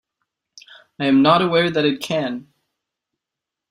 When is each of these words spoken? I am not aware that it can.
I 0.97 1.05
am 1.05 1.21
not 1.21 1.43
aware 1.43 1.69
that 1.69 1.85
it 1.85 2.01
can. 2.01 2.51